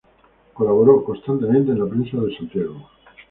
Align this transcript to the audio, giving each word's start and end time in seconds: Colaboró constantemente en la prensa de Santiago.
Colaboró 0.55 1.03
constantemente 1.03 1.73
en 1.73 1.77
la 1.81 1.85
prensa 1.87 2.17
de 2.17 2.35
Santiago. 2.35 2.87